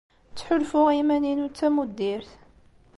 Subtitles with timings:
[0.31, 2.31] Ttḥulfuɣ i yiman-inu d tamuddirt.